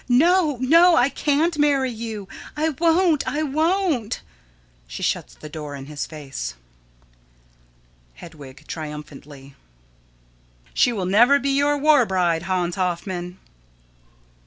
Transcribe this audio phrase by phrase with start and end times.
[0.09, 2.27] _]No, no, I can't marry you!
[2.57, 3.27] I won't!
[3.27, 4.21] I won't!
[4.87, 6.55] [She shuts the door in his face.]
[8.15, 9.53] Hedwig: [Triumphantly.]
[10.73, 13.37] She will never be your war bride, Hans Hoffman!